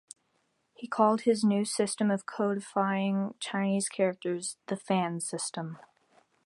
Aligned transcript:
He 0.73 0.87
called 0.87 1.21
his 1.21 1.43
new 1.43 1.63
system 1.63 2.09
of 2.09 2.25
codifying 2.25 3.35
Chinese 3.39 3.87
characters 3.87 4.57
the 4.65 4.75
Fan 4.75 5.19
System. 5.19 5.77